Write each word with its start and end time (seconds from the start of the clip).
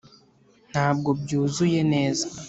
ntabwo 0.71 1.09
byuzuye 1.21 1.79
neza. 1.93 2.25